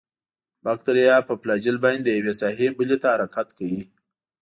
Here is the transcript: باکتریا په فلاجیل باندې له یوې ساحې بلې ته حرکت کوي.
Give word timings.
باکتریا 0.65 1.17
په 1.27 1.33
فلاجیل 1.41 1.77
باندې 1.85 2.03
له 2.05 2.11
یوې 2.19 2.33
ساحې 2.41 2.67
بلې 2.77 2.97
ته 3.01 3.07
حرکت 3.13 3.47
کوي. 3.57 3.83